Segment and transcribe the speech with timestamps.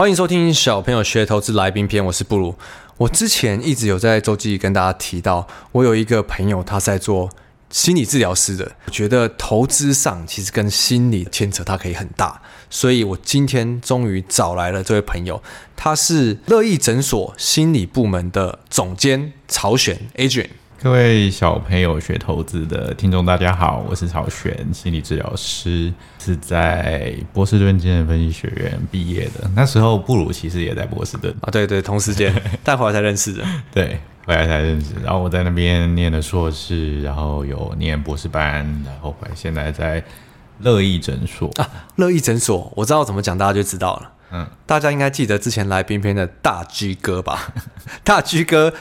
[0.00, 2.56] 欢迎收听小朋友学投资来宾篇，我是布鲁。
[2.96, 7.28] 我之前一直有在周记跟大家提到，我有一个朋友，他在做
[7.68, 8.76] 心理治疗师的。
[8.86, 12.40] 我觉得投资上其实跟心理牵扯，它可以很大。
[12.70, 15.42] 所以我今天终于找来了这位朋友，
[15.76, 20.48] 他是乐意诊所心理部门的总监曹璇 Adrian。
[20.82, 29.50] 各位小朋友学投资的听众，大家好，我是曹璇，心理治疗师，是在波士顿精神分析学院毕业的。
[29.54, 32.34] 那时候布鲁其实也在波士顿啊，对对，同时间，
[32.64, 33.44] 但后来才认识的，
[33.74, 34.94] 对，后来才认识。
[35.04, 40.02] 然后我在那边念了硕士，然后有念博士班，然后后来现在在
[40.60, 44.12] 乐意诊所啊，乐意诊所，我知道怎么讲，大家就知道了。
[44.32, 47.52] 嗯，大家应该记得之前来宾篇的大 G 哥吧？
[48.02, 48.72] 大 G 哥。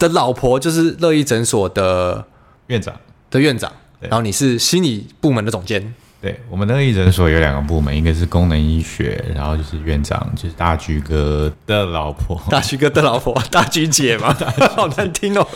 [0.00, 2.24] 的老婆就是乐意诊所的
[2.66, 2.92] 院长
[3.30, 3.70] 的院长，
[4.00, 5.94] 然后你是心理部门的总监。
[6.22, 14.36] 对，我们乐意诊所有两个部门，一个是功能医学，然后就是院长就是大居哥的老婆，大居哥的老婆， 大居姐嘛，
[14.76, 15.46] 好难听哦。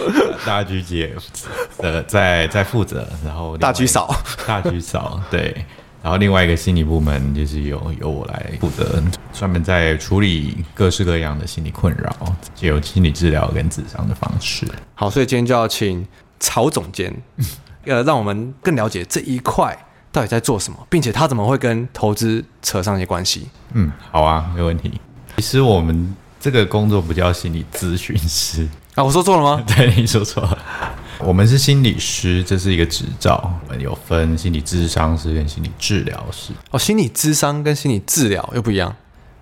[0.47, 1.13] 大居姐
[1.79, 4.15] 呃在在负责，然后大居嫂，
[4.47, 5.65] 大居嫂对。
[6.05, 9.03] 然后另外一个心理部门就是由由我来负责，
[9.33, 12.15] 专门在处理各式各样的心理困扰，
[12.55, 14.69] 借由心理治疗跟智商的方式。
[14.95, 16.07] 好，所以今天就要请
[16.39, 17.11] 曹总监，
[17.87, 19.75] 呃，让我们更了解这一块
[20.13, 23.49] 到底在做什么，并且他怎么会跟投资扯上一些关系。
[23.73, 25.01] 嗯，好啊，没问题。
[25.39, 29.65] 其实我们这个工作不叫心理咨询师啊，我说错了吗？
[29.75, 30.59] 对，你说错了。
[31.19, 33.59] 我们是心理师，这是一个执照。
[33.67, 36.53] 我们有分心理咨商师跟心理治疗师。
[36.71, 38.95] 哦，心理咨商跟心理治疗又不一样，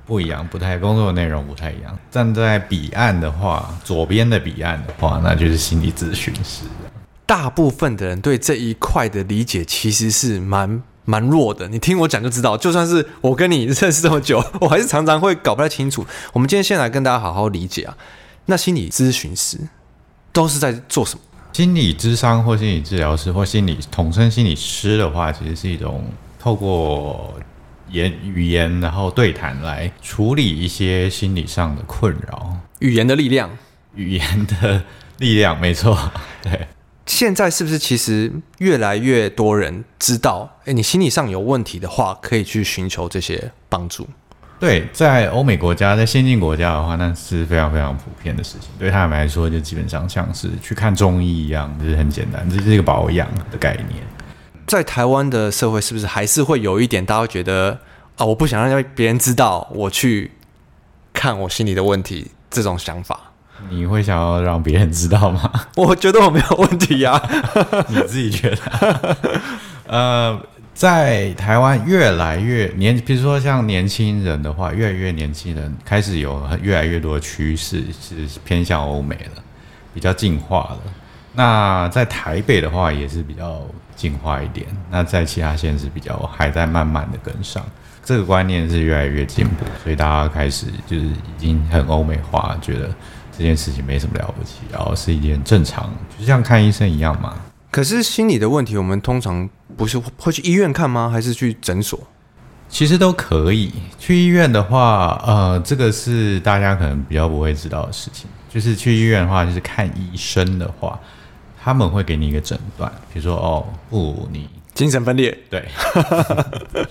[0.07, 1.99] 不一样，不太工作的内容不太一样。
[2.11, 6.65] 站在彼岸的话，左边的彼岸的话，那就是心理咨询师。
[7.27, 11.67] 大部分的人对这一块的理解其实是蛮蛮弱的。
[11.69, 16.07] 你听我讲就知道，就算是我跟你认识这么久，我还是常常会搞不太清楚。
[16.33, 17.97] 我们今天先来跟大家好好理解啊，
[18.47, 19.59] 那心理咨询师
[20.33, 21.21] 都是在做什么？
[21.53, 26.03] 心理咨商或心理治疗师或心理统称心理师的话，其实是一种
[26.39, 27.35] 透过
[27.91, 32.57] 言语言然后对谈来处理一些心理上的困扰。
[32.79, 33.51] 语言的力量，
[33.95, 34.83] 语言的
[35.19, 36.11] 力量，没错。
[36.43, 36.69] 对，
[37.05, 44.09] 现在是不是其实越来越多人知道，诶，你心理上有问题的话，可以去寻求这些帮助？
[44.63, 48.71] 对，在欧美国家，在先进国家的话，那是非常非常普遍的事情。
[48.79, 54.07] 对他们来说，就基本上像是去看中医一样，就是很简单，这是一个保养的概念。
[54.69, 57.77] 在台湾的社会，是不是还是会有一点，大家会觉得
[58.17, 60.31] 啊，我不想让别人知道我去
[61.13, 63.19] 看我心里的问题这种想法？
[63.69, 65.51] 你会想要让别人知道吗？
[65.75, 67.21] 我觉得我没有问题呀，
[67.91, 69.17] 你自己觉得？
[69.91, 70.41] 呃。
[70.75, 79.43] 在台湾越来越年，比如说像年轻人的话，越来越年轻人开始有越来越多的趋势是偏向欧美了，
[79.93, 80.79] 比较进化了。
[81.35, 83.61] 那在台北的话也是比较
[83.95, 87.65] 进化一点，那在其他县市比较还在慢慢的跟上，
[88.03, 92.89] 这个观念是越来越进步，所以大家开始就是已经很欧美化，觉得
[93.31, 97.37] 这件事情没什么了不起，然后是一件正常，就像看医生一样嘛。
[97.73, 101.09] 可是心理的问题，我们通常不是会去医院看吗？
[101.11, 101.99] 还是去诊所？
[102.69, 103.73] 其实都可以。
[103.99, 108.29] 去医院的话，呃，这个是大家可能比较不会知道的事情。
[108.51, 111.01] 就是去医院的话，就是看医生的话，
[111.65, 115.67] 他们会给你一个诊断，比如说哦，不，你精神分裂，对，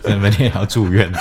[0.01, 1.11] 精神分裂要住院，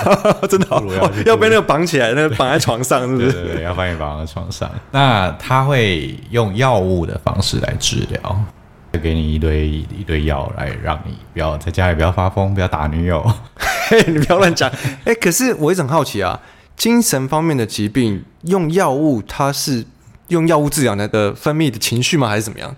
[0.49, 3.31] 真的好要 要被那个绑起来，那个绑在床上，是不是？
[3.31, 4.67] 对对对，要把你绑在床上。
[4.89, 8.43] 那他会用药物的方式来治疗。
[8.91, 13.25] 会给你一堆一堆药来让你不要在家里不要发疯，不要打女友。
[13.89, 14.69] 嘿，你不要乱讲。
[15.05, 16.39] 哎，可是我一直很好奇啊，
[16.75, 19.85] 精神方面的疾病用药物，它是
[20.27, 22.27] 用药物治疗那个分泌的情绪吗？
[22.27, 22.75] 还是怎么样？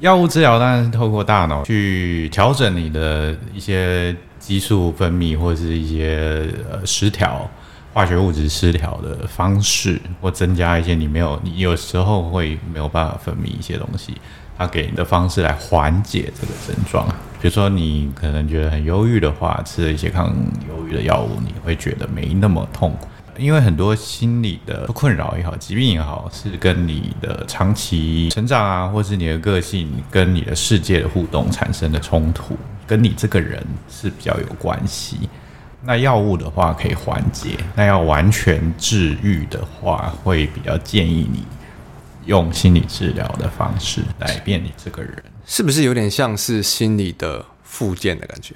[0.00, 7.50] 药物治疗当然是透过大脑去调整你的一些激素分泌，或者是一些呃失调、
[7.94, 14.14] 化学物质失调的方式，或增加一些你没有，你有时候会没有办法分泌一些东西。
[14.58, 17.06] 他给你的方式来缓解这个症状，
[17.40, 20.28] 比如说你可能觉得很忧郁的话，吃了一些抗
[20.68, 23.06] 忧郁的药物，你会觉得没那么痛苦。
[23.38, 32.56] 因为很多心理的困扰也好，疾病也好，是跟你的长期成长啊，或是你的个性跟你的世界的互动产生的冲突，
[32.86, 35.28] 跟你这个人是比较有关系。
[35.84, 41.44] 那药物的话可以缓解，那要完全治愈的话，会比较建议你。
[42.26, 48.54] 用心理治疗的方式改变你这个人，是不是有点像是心理的复健的感觉？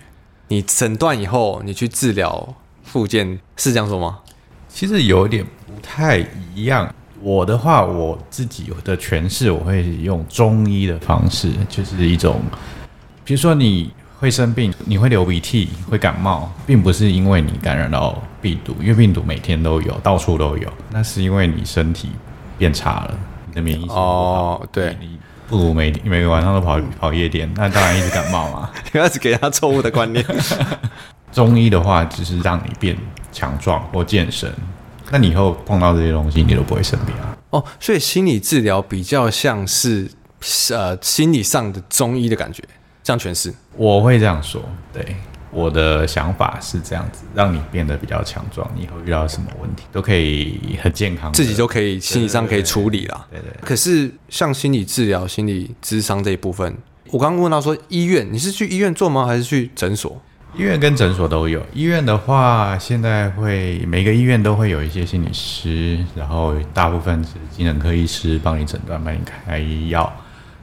[0.49, 4.19] 你诊断以后，你去治疗复健，是这样说吗？
[4.69, 6.19] 其实有点不太
[6.55, 6.93] 一样。
[7.23, 12.41] 我的话，我自己的诠释，我会用中医的方式，就是一种，
[13.25, 22.09] 比如说你会生病，你会流鼻涕，会感冒，并不是因为你感染到病毒，因为病毒每天都有，到处都有，那是因为你身体
[22.57, 23.19] 变差了，
[23.50, 25.19] 你的免疫力哦，对，你
[25.49, 28.70] 不如每每个晚上都跑跑夜店，那当然一直感冒嘛。
[28.93, 30.25] 开始给他错误的观念。
[31.32, 32.97] 中医的话，只是让你变
[33.32, 34.52] 强壮或健身。
[35.11, 37.37] 那你以后碰到这些东西，你都不会生病啊？
[37.50, 40.08] 哦，所以心理治疗比较像是
[40.70, 42.62] 呃心理上的中医的感觉，
[43.02, 43.52] 这样诠释？
[43.76, 44.62] 我会这样说，
[44.93, 45.17] 对，
[45.50, 53.26] 我的想法是这样子，让你变得比较强壮，你以后遇到什么问题都可以很健康，自己就可以心理上可以处理啦。
[53.31, 53.67] 对对，对。
[53.67, 56.76] 可是像心理治疗、心理咨商这一部分，
[57.11, 59.26] 我刚刚问到说医院，你是去医院做吗？
[59.26, 60.20] 还是去诊所？
[60.56, 61.64] 医院跟诊所都有。
[61.73, 70.12] 医院的话，现在会每个医院都会有一些心理师，然后大部分是精神科医师帮你诊断、帮你开药。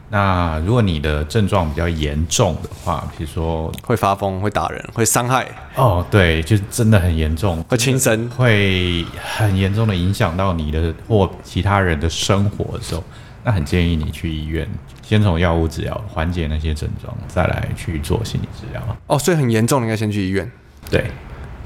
[0.09, 5.45] 那如果你的症状比较严重的话，比如说会发疯、会打人、会伤害，
[5.75, 9.06] 哦，对，就真的很严重，会轻生，会
[9.36, 13.04] 很严重的影响到你的或其他人的生活的时候，
[13.44, 14.68] 那很建议你去医院。
[15.04, 18.81] 先从药物治疗缓解那些症状，再来去做心理治疗。
[19.07, 20.50] 哦，所以很严重，应该先去医院。
[20.89, 21.09] 对，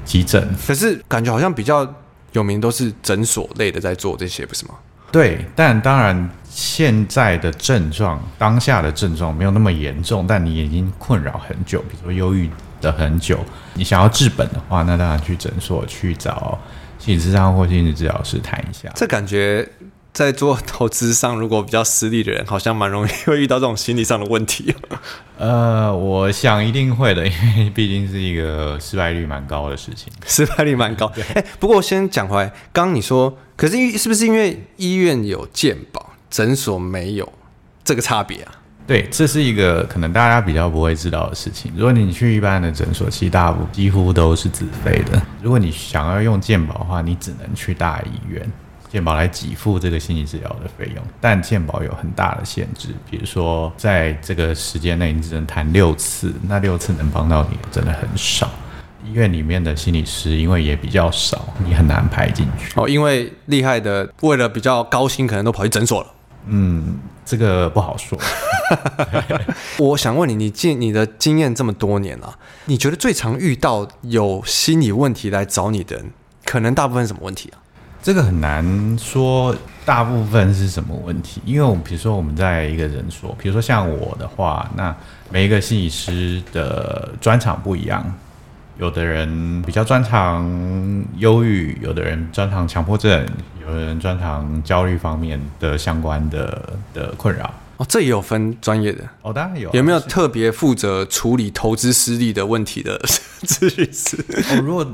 [0.04, 0.48] 急诊。
[0.66, 1.84] 可是感觉好像比较
[2.32, 4.74] 有名都是诊所类的在做这些，不是吗？
[5.12, 12.50] 对，但当然现在的症状，当下的症状没有那么严重，但你已经困扰很久，比如说忧郁
[12.80, 13.38] 的很久，
[13.74, 16.58] 你想要治本的话，那当然去诊所去找
[16.98, 18.90] 心理治疗或心理治疗师谈一下。
[18.94, 19.68] 这感觉。
[20.12, 24.74] 在做投资上，如果比较失利的人，好像蛮容易会遇到这种心理上的问题。
[25.38, 30.12] 呃，我想一定会的，因为毕竟是一个失败率蛮高的事情。
[30.26, 31.10] 失败率蛮高。
[31.16, 37.32] 哎、欸，不过先讲回来，刚刚你说，可是是不是因为医院有健保，诊所没有
[37.82, 38.52] 这个差别啊？
[38.86, 41.72] 对，这是一个可能大家比较不会知道的事情。
[41.74, 45.22] 如果你去一般的诊所，其实大部几乎都是自费的。
[45.40, 48.52] 如果你想要用健保的话，你只能去大医院。
[48.92, 58.50] 健保来给付这个心理治疗的费用，但健保有很大的限制，比如说在这个时间内你只能谈六次，那六次能帮到你真的很少。
[59.02, 62.78] 医院里面的心理师因为也比较少，你很难排进去。
[62.78, 66.08] 哦，因为厉害的为了比较高薪，可能都跑去诊所了。
[66.48, 68.18] 嗯，这个不好说。
[69.80, 76.10] 我想问你，你经你的经验这么多年了，你觉得最常遇到有心理问题来找你的人，
[76.44, 77.56] 可能大部分什么问题啊？
[78.02, 78.64] 这个很难
[78.98, 79.54] 说，
[79.84, 81.40] 大部分是什么问题？
[81.44, 84.92] 因为我们比如说我们在一个人所，比如说像我的话，那
[85.30, 88.04] 每一个心理师的专长不一样，
[88.76, 90.44] 有的人比较专长
[91.18, 93.24] 忧郁，有的人专长强迫症，
[93.64, 97.48] 有的人专长焦虑方面的相关的的困扰。
[97.82, 99.68] 哦，这也有分专业的哦，当然有。
[99.72, 102.96] 有没有特别负责处理投资失利的问题的
[103.42, 104.16] 咨询师？
[104.52, 104.86] 哦，如果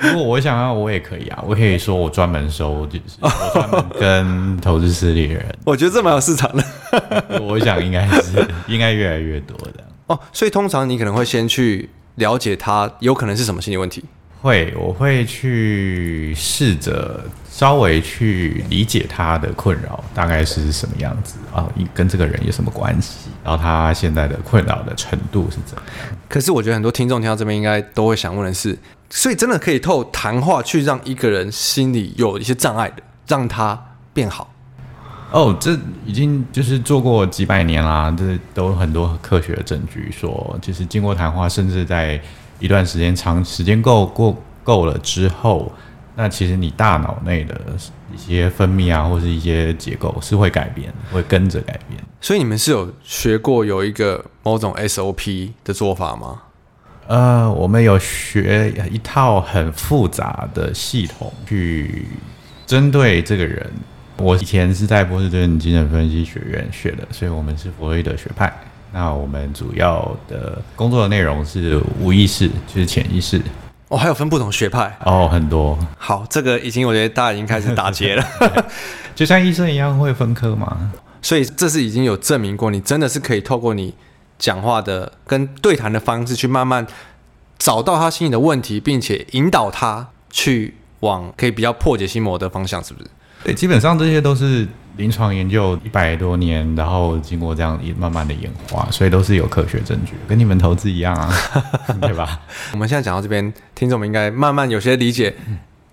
[0.00, 5.54] 如果我想要，我也可以啊，我可以说我专门收，就是我专门跟投资失利的人。
[5.64, 6.64] 我觉得这蛮有市场的。
[7.40, 9.84] 我想应该是应该越来越多的。
[10.08, 14.02] 哦，所以通常你可能会先去了解他有可能是什么心理问题。
[14.42, 25.84] 会，我会去试着稍微去理解他的困扰大概是什么样子啊，跟这个人有什么关系，然后他现在的困扰的程度是怎样。
[26.28, 28.76] 可是我觉得很多听众听到这边应该都会想问的是，
[29.10, 32.96] 所以真的可以透过谈话去让一个人心里有一些障碍的，
[33.28, 33.80] 让他
[34.12, 34.52] 变好？
[35.30, 42.20] 哦，这已经就是做过几百年啦，这都有很多科学的证据说，就是经过谈话，甚至在。
[42.62, 45.70] 一段时间长时间够过够了之后，
[46.14, 47.60] 那其实你大脑内的
[48.14, 52.00] 一些分泌啊，或是一些结构是会改变，会跟着改变。
[52.20, 56.42] 所以你们是有学过有一个某种 SOP 的做法吗？
[57.08, 62.06] 呃，我们有学一套很复杂的系统去
[62.64, 63.68] 针对这个人。
[64.18, 68.56] 我以前是在波士顿精神分析学院学的，所以我们是弗洛伊德学派。
[68.92, 73.40] 那我们主要的工作的内容是无意识，就是潜意识。
[73.88, 75.78] 哦，还有分不同学派哦，很多。
[75.98, 78.24] 好，这个已经我觉得大家已经开始打结了，
[79.14, 80.92] 就像医生一样会分科嘛。
[81.20, 83.94] 所以这是已经有证明过，你真的是可以透过你
[84.38, 86.86] 讲话的跟对谈的方式，去慢慢
[87.58, 93.10] 找到他心里的问题，并且引导他去往可以比较破解心魔的方向，是不是？
[93.44, 94.68] 对，基本上这些都是。
[94.96, 101.32] 临床研究一百多年，然后经过这样一慢慢的演化，所以都是有科学证据，跟你们投资一样啊，
[102.00, 102.40] 对吧？
[102.72, 105.34] 我们现在讲到这边，听众们应该慢慢有些理解，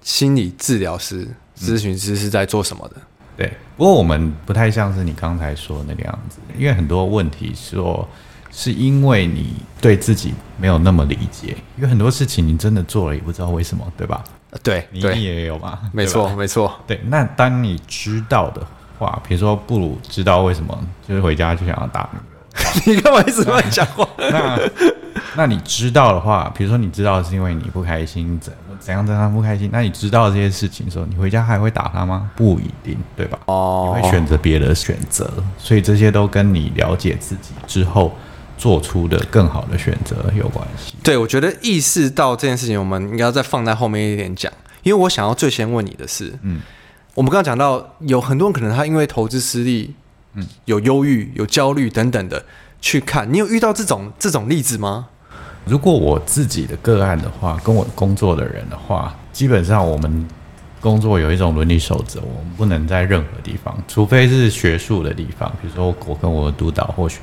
[0.01, 1.27] 心理治疗师、
[1.57, 2.95] 咨询师是在做什么的？
[2.97, 3.01] 嗯、
[3.37, 8.07] 对，不过我们不太像是你刚才说的那个样子，因为很多问题说
[8.51, 14.23] 是因为你对自己没有那么理解，因为很多事情你真的做了也不知道为什么，对吧？
[14.63, 15.79] 对，你也有嘛？
[15.93, 16.75] 没错，没错。
[16.87, 18.65] 对，那当你知道的
[18.99, 20.77] 话，比如说布鲁知道为什么
[21.07, 22.07] 就是回家就想要打
[22.85, 24.07] 你， 你干嘛一直乱讲话？
[24.29, 24.59] 那
[25.35, 29.69] 那你知道的话，比如说你知道是因为你不开心，怎怎样让他不开心？
[29.71, 32.29] 那你知道这些事情的时候，你回家还会打他吗？
[32.35, 33.39] 不一定，对吧？
[33.45, 38.13] 哦，你会选择别的选择，所以这些都跟你了解自己之后。
[38.59, 40.93] 做出的更好的选择有关系。
[41.01, 44.51] 对，我觉得意识到这件事情，我们应该要再放在后面一点讲。
[44.83, 46.59] 因为我想要最先问你的是，嗯，
[47.19, 49.93] 我们刚刚讲到有很多人可能他因为投资失利，
[50.35, 52.41] 嗯，有忧郁、有焦虑等等的
[52.79, 55.09] 去看，你有遇到这种这种例子吗？
[55.65, 60.25] 如果我自己的个案的话，跟我工作的人的话，基本上我们
[60.79, 67.19] 工作有一种伦理守则，我们不能在任何地方，除非是学术的地方，比如说我跟我的督导或许。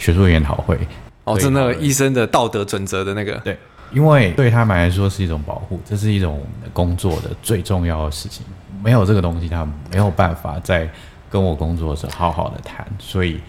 [0.00, 0.76] 学术研讨会
[1.22, 3.34] 哦，是那个医生的道德准则的那个。
[3.44, 3.56] 对，
[3.94, 8.44] 因为对他们来说是一种保护，这是一种我们的工作的最重要的事情。
[8.86, 10.88] 没有这个东西，他没有办法在
[11.28, 12.86] 跟我工作的时候好好的谈。
[13.00, 13.40] 所以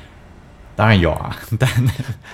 [0.76, 1.70] 当然有啊， 但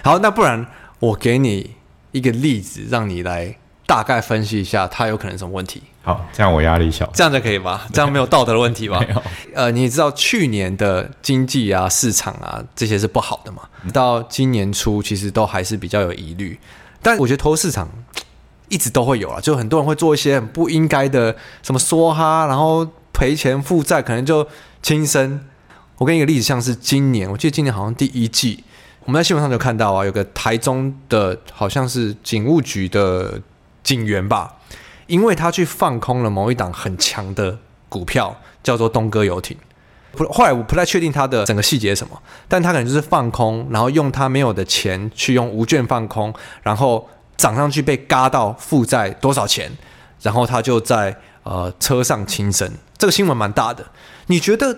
[0.02, 0.66] 好，那不然
[1.00, 1.72] 我给你
[2.14, 3.54] 一个例子，让你来
[3.86, 5.84] 大概分析一下，他有可能什么问题。
[6.02, 7.86] 好，这样我压力小，这样就可以吧？
[7.92, 9.02] 这样没有道德的问题吧？
[9.02, 9.24] 没有。
[9.54, 13.64] 呃，你也知道去年的经济啊、市场啊这些是不好的嘛？
[13.92, 16.58] 到今年初其实都还是比较有疑虑，
[17.02, 17.90] 但我觉得投市场
[18.74, 24.48] 一直都会有啊，就很多人会做一些很不应该的什么梭哈，然后赔钱负债，可能就
[24.82, 25.40] 轻生。
[25.98, 28.64] 我给你一个例子，像是今年，我记得今年好像第一季，
[29.06, 33.40] 我们在新闻上就看到啊，有个台中的好像是警务局的
[33.84, 34.56] 警员吧。
[35.06, 39.56] 因为他去放空了某一档很强的股票，叫做东哥游艇。
[40.14, 49.72] 不后来我不太确定他的整个细节是什么，但他可能就是放空，然后用他没有的钱去用无券放空，然后涨上去被嘎到负债多少钱，
[50.22, 52.72] 然后他就在呃车上轻生。
[52.98, 53.86] 这个新闻蛮大的。
[54.28, 54.78] 你觉得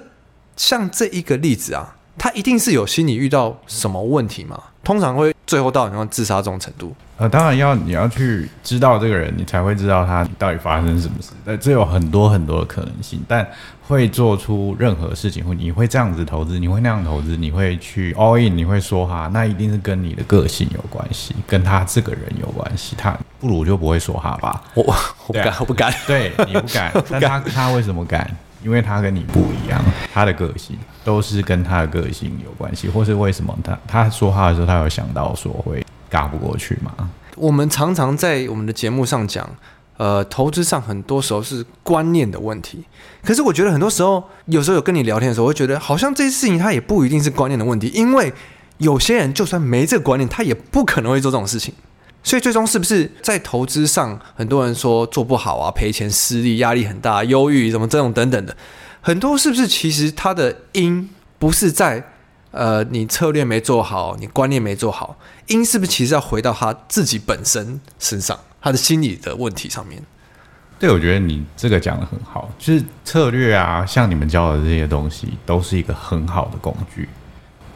[0.55, 4.63] 像这一个例子啊，他一定是有心理遇到什么问题吗？
[4.85, 6.95] 通常会最后到你像自杀这种程度？
[7.17, 11.31] 呃，当然要你要去知道这个人，你才会知道他到底发生什么事。
[11.43, 13.45] 但这有很多很多的可能性，但
[13.87, 22.95] 会做出任何事情，或你会这样子投资，你会那样投资，你会去 all in，你会说哈，那一定是跟你的个性有关系，跟他这个人有关系。
[22.97, 24.61] 他不如就不会说哈吧？
[24.75, 25.93] 我我不敢，我不敢。
[26.05, 28.29] 对，你不敢，但他 他为什么敢？
[28.61, 29.79] 因为他跟你不一样，
[30.11, 36.91] 他的个性都是跟他的个性有关系，或是为什么他他说话的时候，他有想到说会嘎不过去吗？
[37.37, 39.47] 我们常常在我们的节目上讲，
[39.97, 42.83] 呃，投资上很多时候是观念的问题。
[43.23, 48.33] 可是我觉得很多时候，有时候有跟你聊天的时候，我会觉得好像这些事情他也不一定是观念的问题，因为
[48.79, 51.73] 有些人就算没这个观念，他也不可能会做这种事情。
[52.23, 58.57] 所以最终是不是在投资上，很多人说做不好啊，赔钱、失利、压力很大、忧郁什么这种等等的，
[59.05, 61.07] 很多是不是其实它的因
[61.37, 62.03] 不是在
[62.49, 70.01] 呃你策略没做好，你观念没做好，因是不是其实要回到他自己本身身上，他的心理的问题上面？
[70.79, 77.07] 对，我觉得你这个讲得很好，就是策略啊，像你们教的这些东西，都是一个很好的工具。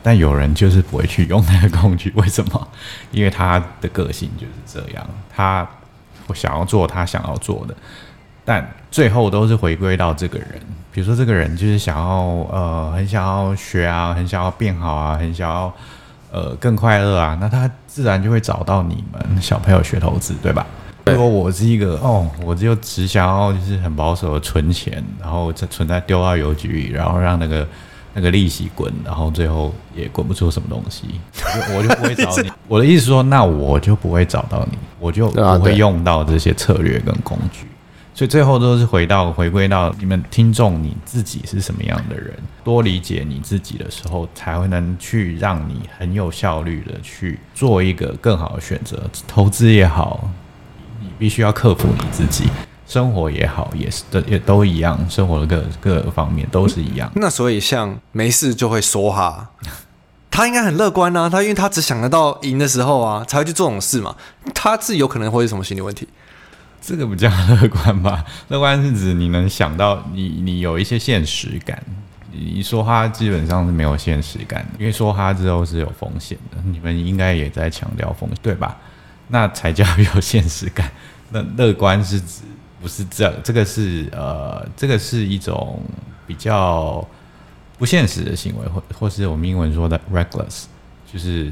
[0.01, 2.67] 但有人就是不会去用那个工具，为什么？
[3.11, 5.69] 因为他的个性就是这样，他
[6.25, 7.77] 我想要做他想要做的，
[8.49, 10.47] 但最后都是回归到这个人。
[10.91, 12.05] 比如说，这个人就是想要
[12.51, 15.71] 呃，很想要学啊，很想要变好啊，很想要
[16.31, 20.65] 呃更快乐啊，那他自然就会找到你们小朋友学投资，对吧？
[21.05, 27.67] 如果我是一个哦，我就只想要就是很保守的存钱，然后再存在丢到邮局里，然后让那个。
[28.11, 31.21] 那个利息滚，然后最后也滚不出什么东西，
[31.75, 32.51] 我就，我就不会找你。
[32.67, 37.67] 我的意思说，那我就不会找到你，我就不会用到这些策略跟工具。
[38.19, 42.33] 所以最后都是回到回归到你们听众你自己是什么样的人，
[42.65, 49.09] 多理解你自己的时候，才会能去让你很有效率的去做一个更好的选择。
[49.25, 50.29] 投资也好，
[50.99, 52.49] 你必须要克服你自己。
[52.85, 57.09] 生活也好，也是都也都一样，生活的各各个方面都是一样。
[57.15, 59.51] 那所以像没事就会说哈，
[60.29, 64.13] 他应该很乐观啊，他因为他只想得到赢的时候啊，才会去做这种事嘛。
[64.53, 66.05] 他自己有可能会是什么心理问题？
[66.81, 68.23] 这个比较乐观吧？
[68.49, 71.81] 乐观是指你能想到你你有一些现实感。
[72.31, 76.57] 你说哈基本上是没有现实感的，因为说哈之后是有风险的。
[76.63, 78.77] 你们应该也在强调风险，对吧？
[79.27, 80.91] 那才叫有现实感。
[81.31, 82.41] 那乐观是指。
[82.81, 85.83] 不是这这个是呃，这个是一种
[86.25, 87.05] 比较
[87.77, 90.63] 不现实的行为，或或是我们英文说的 reckless，
[91.11, 91.51] 就是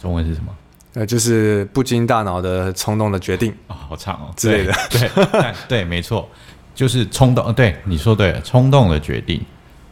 [0.00, 0.54] 中文是什么？
[0.94, 4.72] 呃，就是不经大脑的冲动的决定啊、哦，好长哦之类的。
[4.90, 6.28] 对对，对，没错，
[6.74, 7.52] 就是冲动。
[7.52, 9.40] 对，你说对了，冲动的决定。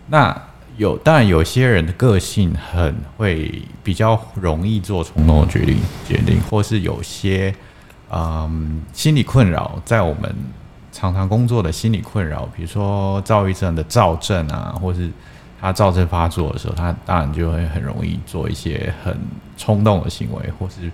[0.09, 0.37] 那
[0.77, 7.55] 有，当然有些人的个性很会比较容易做冲动的决定，决定，或是有些
[8.11, 10.35] 嗯心理困扰，在我们
[10.93, 15.11] 常常工作的心理困扰，比如说躁郁症的躁症啊，或是
[15.67, 19.19] 他躁症发作的时候，他当然就会很容易做一些很
[19.57, 20.91] 冲动的行为，或是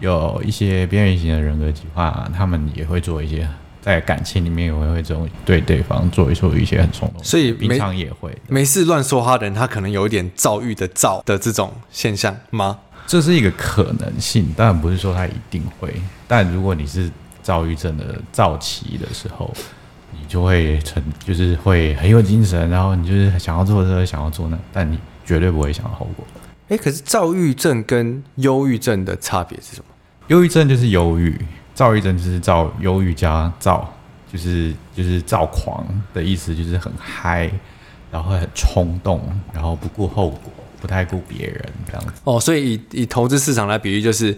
[0.00, 3.48] 有一些边缘型的人格疾患，他们也会做一些。
[3.82, 12.78] 在感情里面也会会这种对对方做一做一些很冲动，所以平常也会没事乱说话的人，他可能有一点躁郁的躁的这种现象吗？
[13.06, 15.94] 这是一个可能性，当然不是说他一定会。
[16.28, 17.10] 但如果你是
[17.42, 19.50] 躁郁症的躁期的时候，
[20.12, 26.24] 你就会成就是会很有精神，然后你就是想要做这个，想要做那，但你绝对不会想到后果。
[26.68, 29.84] 哎，可是躁郁症跟忧郁症的差别是什么？
[30.28, 31.38] 忧郁症就是忧郁。
[31.74, 33.92] 躁郁症就是躁，忧郁加躁，
[34.32, 37.50] 就是就是躁狂的意思，就是很嗨，
[38.10, 42.12] 然后很冲动，然后不顾后果，不太顾别人这样子。
[42.24, 44.36] 哦，所以以以投资市场来比喻，就是。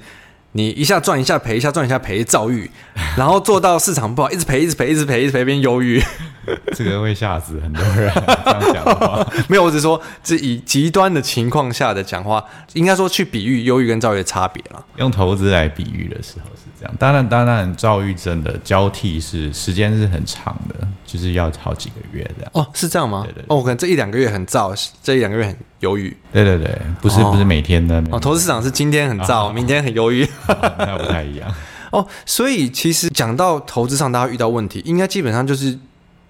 [0.53, 2.71] 你一下赚一下赔一下赚一下赔，躁郁，
[3.17, 6.03] 然后做到市场不好，一直赔一直赔一直赔一直赔，变忧郁，
[6.75, 8.13] 这个会吓死很多人。
[8.45, 12.45] 这样讲的话， 没有，我只是说，这以极端的情况下的讲话，
[12.75, 14.85] 应该说去比喻忧郁跟躁郁的差别了。
[14.97, 22.51] 用投资来比喻的时候是这样，当然当然，躁郁症的交替是时间是很长的，就是要好几个月这样。
[22.55, 23.23] 哦，是这样吗？
[23.25, 23.47] 对对对。
[23.49, 26.17] 哦，可能这一两个月很躁，这一两个月很忧郁。
[26.33, 28.03] 对对对，不是不是每天的。
[28.11, 30.27] 哦，投资市场是今天很躁，明天很忧郁。
[30.49, 31.53] 那不太一样
[31.93, 35.79] 哦，所以其实讲到投资上，大家遇到问题，应该基本上就是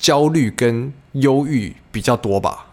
[0.03, 2.67] 焦虑跟忧郁比较多吧？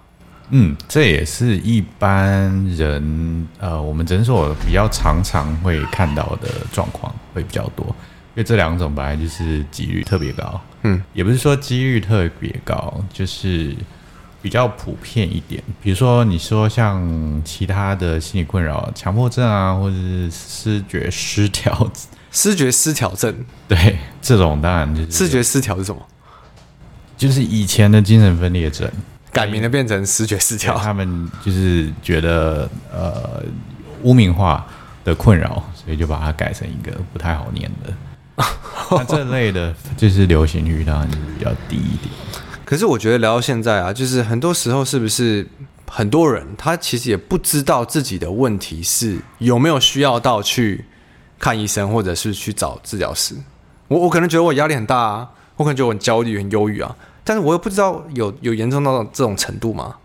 [0.50, 10.60] 嗯，这也是一般人呃，我们诊所比较常常会看到的状况会比较多，因为这两种本来就是几率特别高。
[10.82, 13.74] 嗯，也不是说几率特别高，就是。
[14.42, 21.92] 比较普遍一点，比如说你说像其他的心理困扰，强迫症啊，或者是视觉失调，
[22.32, 23.36] 视觉失调症，
[23.68, 26.02] 对，这种当然就是视觉失调是什么？
[27.20, 28.90] 就是以前的精神分裂症
[29.30, 33.44] 改名了变成失觉失调，他们就是觉得呃
[34.04, 34.66] 污名化
[35.04, 37.94] 的困扰，所以就把它改成一个不太好念的。
[38.92, 42.10] 那这类的，就是流行率当然就是比较低一点。
[42.64, 45.46] 可是我觉得聊到现在啊，就是很多时候是不是
[45.88, 50.86] 很多人他其实也不知道自己的问题是有没有需要到去
[51.38, 53.36] 看医生，或者是去找治疗师。
[53.90, 59.96] 我我可能觉得我压力很大啊，我可能觉得我很焦虑、很忧郁啊，但是我又不知道有有严重到这种程度吗？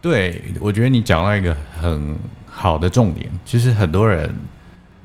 [0.00, 4.34] 对，我觉得你讲到一个很好的重点，就是很多人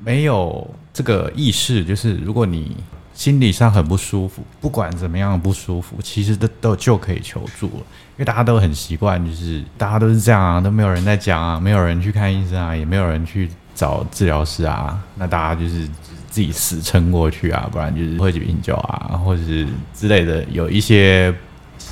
[0.02, 2.76] 没有这个意识，就是如果你。
[3.16, 15.88] 心理上很不舒服，不管怎么样不舒服，其实都都就可以求助了，因为大家都很习惯，就是大家都是这样啊，都没有人在讲啊，没有人去看医生啊，也没有人去找治疗师啊，那大家就是
[16.28, 21.34] 自己死撑过去啊，不然就是喝几瓶酒啊，或者是之类的，有一些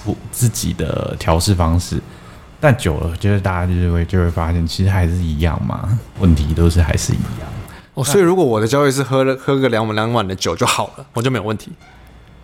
[0.04, 2.00] 不自己的调试方式，
[2.60, 7.48] 但久了，就是大家就是会就会发现，其实还是一样嘛，问题都是还是一样。
[7.94, 11.72] 哦，所以如果我的焦虑是喝了喝个两碗两碗的酒就好了，我就没有问题。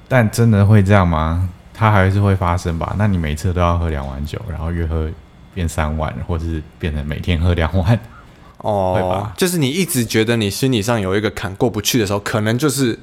[0.08, 1.48] 但真的会这样吗？
[1.72, 2.94] 它还是会发生吧？
[2.98, 5.08] 那你每次都要喝两碗酒，然后越喝
[5.54, 7.98] 变三碗，或者是变成每天喝两碗？
[8.58, 9.32] 哦，对吧？
[9.36, 12.98] 就是你一直觉得你心理上有一个坎过不去的时候，可能就是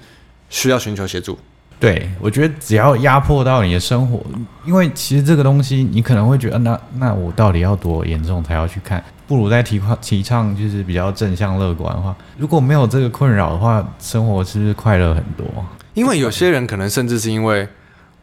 [0.49, 1.37] 需要寻求协助。
[1.79, 4.19] 对，我觉得只要压迫到你的生活，
[4.65, 9.03] 因为其实这个东西你可能会觉得，那那我到底要多严重才要去看？
[9.27, 15.45] 不如在提倡提倡就是比较正向乐观的话，如果没有这个困扰的话，生活是不是快乐很多？
[15.93, 17.67] 因为有些人可能甚至是因为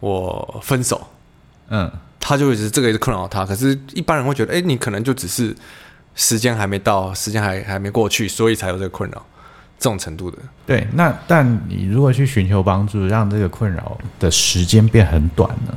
[0.01, 1.07] 我分手，
[1.69, 3.45] 嗯，他就一直这个也是困扰他。
[3.45, 5.55] 可是，一般人会觉得，哎，你可能就只是
[6.15, 9.25] 时间还没到，时间还还没过去，所以才有这个困扰，
[9.85, 10.39] 这种程度的。
[10.65, 15.75] 对，那但你如果去寻求帮助，让这个困扰的时间变很短呢，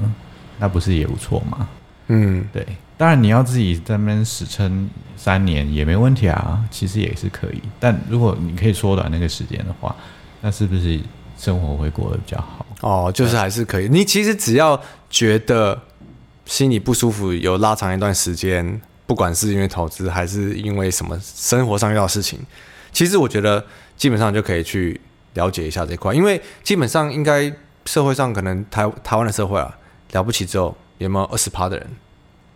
[0.59, 1.67] 那不是也不错吗？
[2.07, 2.65] 嗯，对。
[2.95, 7.61] 当然，你要自己在那边死撑三年也没问题啊，其实也是可以。
[7.81, 9.93] 但如果你可以缩短那个时间的话，
[10.39, 10.97] 那是不是
[11.37, 12.65] 生活会过得比较好？
[12.79, 13.89] 哦，就是还是可以。
[13.89, 15.77] 你其实只要觉得
[16.45, 22.39] 心里不舒服，有拉长一段时间，不管是因为投资还是因为什么生活上遇到事情，
[22.97, 23.63] 其实我觉得
[23.95, 24.99] 基本上就可以去
[25.35, 27.53] 了解一下这块，因为基本上应该
[27.85, 29.71] 社会上可能台台湾的社会啊，
[30.13, 31.87] 了不起之后有没有二十趴的人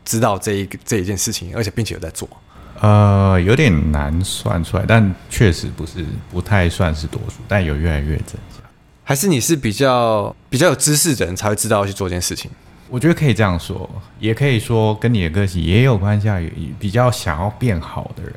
[0.04, 2.28] 知道这一这一件事情，而且并且有在做？
[2.80, 8.64] 呃，有点难算出来，但确实不是不太算是多数，但有越来越增加。
[9.04, 12.50] 还是你是比较比较有知识的人才会知道要去做这件事情？
[12.90, 16.42] 我觉得可以这样说，也可以说跟你的个性也有关系啊。
[16.80, 18.34] 比较想要变好的人，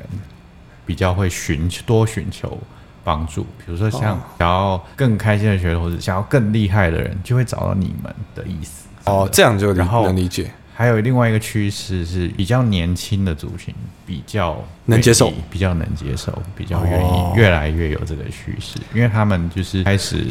[0.85, 2.57] 比较会寻求多寻求
[3.03, 3.43] 帮助。
[3.57, 4.01] 比如说像
[4.39, 8.87] 想要更开心的学或者，想要更厉害的人，就会找到你们的意思。
[9.05, 10.51] 哦，这样就然后能理解。
[10.77, 13.73] 还有另外一个趋势是比较年轻的族群
[14.05, 20.25] 比较能接受，比较能接受，比较愿意越来越有这个趋势，因为他们就是开始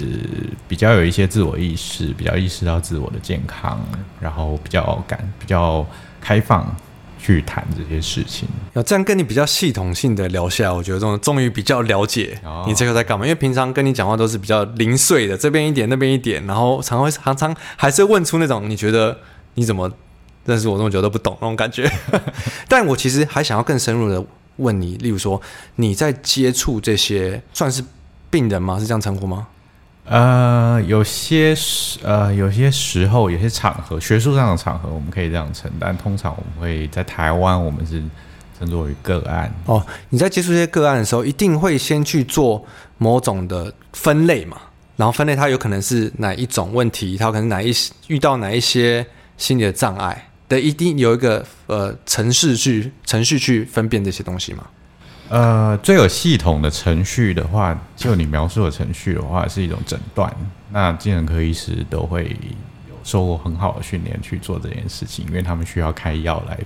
[0.69, 3.81] 比较有一些自我意识，比较意识到自我的健康，
[4.21, 5.87] 然后比较敢、比较
[6.21, 6.77] 开放
[7.25, 8.47] 去谈这些事情。
[8.75, 13.25] 要这样跟你比较系统性的聊下来，我觉得这种终于比较了解你这个在干嘛。
[13.25, 19.19] 因为平常跟你讲话都是比较零碎的，这边一点那边一点，然后常会常常还是问出那种你觉得
[19.55, 19.91] 你怎么。
[20.47, 21.91] 认识我这么久都不懂那种感觉，
[22.69, 24.23] 但我其实还想要更深入的
[24.57, 25.41] 问你，例如说
[25.77, 27.83] 你在接触这些算是
[28.29, 28.79] 病人吗？
[28.79, 29.47] 是这样称呼吗？
[30.07, 38.03] 呃，有些时呃有些时候有些场合，学术上的场合我们可以这样称，但通常我们会在台湾我们是
[38.59, 39.53] 称作为个案。
[39.67, 42.65] 哦，你在接触这些个案的时候，一定会先去做
[42.99, 44.59] 某种的分类嘛？
[44.97, 47.73] 然后分类它有可能是哪一种问题，它有可能哪一
[48.09, 49.05] 遇到哪一些
[49.37, 50.29] 心理的障碍。
[50.47, 54.67] 的一定有一个呃程序去程序去分辨这些东西吗？
[55.31, 60.33] 呃，最有系统的程序的话，就你描述的程序的话，是一种诊断。
[60.71, 62.37] 那精神科医师都会
[62.89, 66.59] 有受过很好的训练去做这件事情，因为他们需要开药来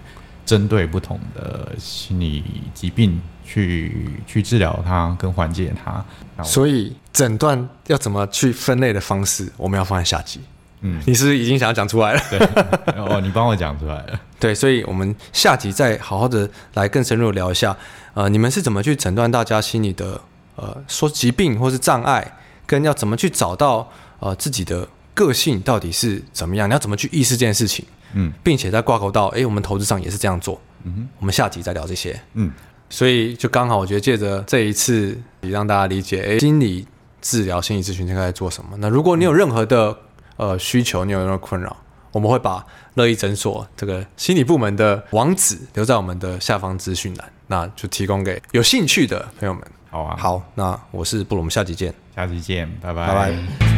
[0.44, 2.42] 针对不同的心理
[2.75, 6.05] 疾病去去治疗它跟缓解它。
[6.42, 10.40] 所以诊断要怎么去分类的方式，我们要放在下集。
[10.80, 12.20] 嗯，你是已经想要讲出来了？
[12.30, 12.38] 对，
[12.96, 14.20] 哦，你帮我讲出来了。
[14.38, 17.76] 对，所以我们下集再好好的来更深入聊一下，
[18.14, 20.20] 呃，你们是怎么去诊断大家心里的
[20.56, 22.36] 呃说疾病或是障碍，
[22.66, 26.68] 跟要怎么去找到呃自己的个性到底是怎么样？
[26.68, 27.84] 你要怎么去意识这件事情？
[28.14, 30.60] 嗯，并且在挂钩到，哎，我们投资上也是这样做。
[30.84, 32.18] 嗯哼，我们下集再聊这些。
[32.34, 32.52] 嗯，
[32.88, 36.86] 所以就刚好，我觉得借着这一次，也让大家理解，哎，心理
[37.20, 38.70] 治疗、心理咨询应该在做什么。
[38.78, 39.94] 那如果你有任何的
[40.38, 41.77] 呃，需求你有任何困扰，
[42.11, 49.62] 我们会把乐意诊所这个心理部门的网址留在我们的下方资讯栏，那就提供给有兴趣的朋友们。
[49.90, 53.77] 好啊，好，那我是布鲁，我们下集见，下集见，拜拜，拜拜。